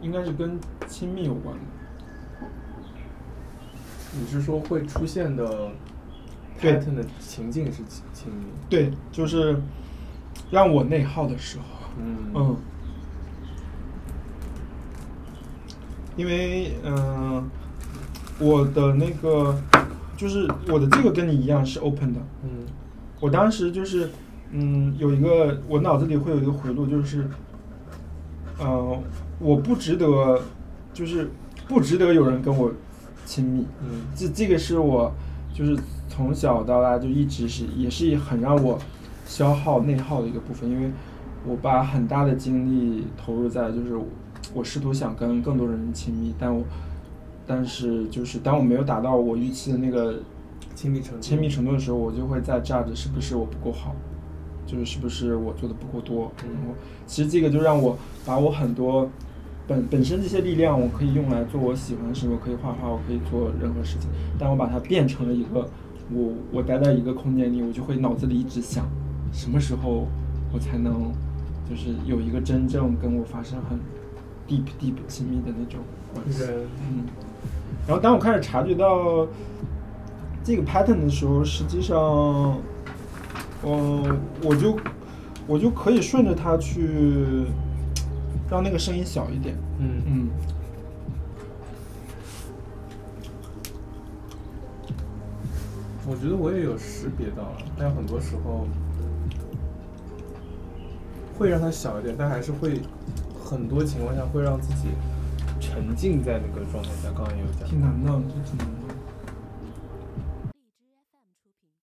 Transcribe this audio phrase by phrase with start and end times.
[0.00, 1.60] 应该是跟亲密有关的。
[4.18, 5.70] 你是说会出现的
[6.60, 8.46] 对 pattern 的情境是亲亲密？
[8.68, 9.60] 对，就是
[10.50, 11.64] 让我内耗的时候。
[12.00, 12.56] 嗯嗯，
[16.16, 17.50] 因为嗯、
[18.38, 19.60] 我的那个
[20.16, 22.20] 就是我的这个跟你一样是 open 的。
[22.44, 22.66] 嗯
[23.20, 24.10] 我当时就是
[24.52, 27.28] 嗯有一个我脑子里会有一个回路，就是
[28.58, 28.98] 呃
[29.38, 30.40] 我不值得，
[30.92, 31.30] 就是
[31.68, 32.72] 不值得有人跟我
[33.24, 33.66] 亲密。
[33.82, 35.12] 嗯这这个是我
[35.54, 38.78] 就是从小到大就一直是也是很让我
[39.26, 40.90] 消耗内耗的一个部分，因为
[41.46, 43.98] 我把很大的精力投入在就是
[44.54, 46.64] 我试图想跟更多人亲密，但我
[47.46, 50.20] 但是就是当我没有达到我预期的那个
[50.74, 53.94] 亲密程度亲密程度的时候，我就会在 judge 是不是我不够好，
[54.68, 56.30] 就是是不是我做的不够多。
[56.44, 56.74] 嗯然后
[57.06, 57.96] 其实这个就让我
[58.26, 59.08] 把我很多
[59.66, 64.08] 本本身这些力量，我可以用来做我喜欢的事，我可以画画，我可以做任何事情，
[64.38, 65.68] 但我把它变成了一个
[66.12, 68.86] 我我待在一个空间里，我就会脑子里一直想，
[69.32, 70.06] 什么时候
[70.52, 71.10] 我才能
[71.68, 73.78] 就是有一个真正跟我发生很
[74.46, 75.80] deep deep 亲密的那种
[76.14, 76.44] 关系。
[76.44, 77.04] 嗯，
[77.86, 79.26] 然后当我开始察觉到
[80.44, 82.58] 这个 pattern 的时候，实际上，
[83.64, 84.78] 嗯、我就
[85.46, 87.46] 我就可以顺着它去
[88.48, 89.56] 让那个声音小一点。
[89.78, 90.28] 嗯嗯，
[96.06, 98.66] 我觉得我也有识别到了，但很多时候
[101.36, 102.80] 会让它小一点，但还是会
[103.44, 104.88] 很多情况下会让自己
[105.60, 107.10] 沉浸在那个状态下。
[107.14, 108.87] 刚刚也有讲，挺难的，这挺难的。